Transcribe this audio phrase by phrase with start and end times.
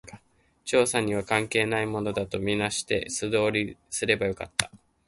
[0.65, 4.71] 調査には関係ないものだと見なして、素通りすればよかった